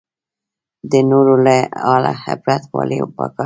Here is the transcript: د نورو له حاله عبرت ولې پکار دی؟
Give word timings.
د 0.91 0.93
نورو 1.09 1.35
له 1.45 1.55
حاله 1.85 2.13
عبرت 2.27 2.63
ولې 2.75 2.97
پکار 3.17 3.29
دی؟ 3.31 3.39